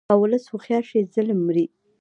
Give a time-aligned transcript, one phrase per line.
[0.09, 1.65] که ولس هوښیار شي، ظلم مري.